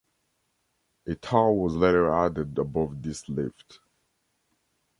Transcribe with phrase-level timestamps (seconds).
[1.05, 3.81] A tow was later added above this lift.